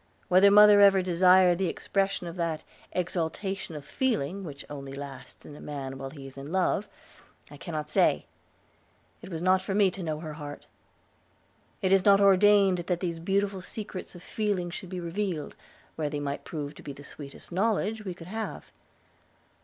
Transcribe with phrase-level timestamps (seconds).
[0.29, 5.55] Whether mother ever desired the expression of that exaltation of feeling which only lasts in
[5.55, 6.87] a man while he is in love,
[7.51, 8.25] I cannot say.
[9.21, 10.65] It was not for me to know her heart.
[11.83, 15.55] It is not ordained that these beautiful secrets of feeling should be revealed,
[15.97, 18.71] where they might prove to be the sweetest knowledge we could have.